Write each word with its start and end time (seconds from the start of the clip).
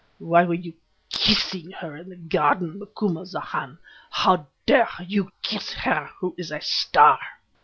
Why 0.17 0.45
were 0.45 0.55
you 0.55 0.73
kissing 1.11 1.73
her 1.73 1.95
in 1.95 2.09
the 2.09 2.15
garden, 2.15 2.79
Macumazahn? 2.79 3.77
How 4.09 4.47
dare 4.65 4.89
you 5.05 5.31
kiss 5.43 5.73
her 5.73 6.09
who 6.21 6.33
is 6.39 6.49
a 6.51 6.59
star?" 6.59 7.19